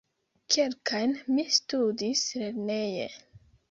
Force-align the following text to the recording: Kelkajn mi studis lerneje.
Kelkajn 0.53 1.13
mi 1.35 1.47
studis 1.59 2.27
lerneje. 2.43 3.11